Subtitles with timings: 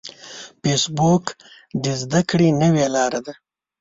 [0.61, 1.25] فېسبوک
[1.83, 3.33] د زده کړې نوې لاره ده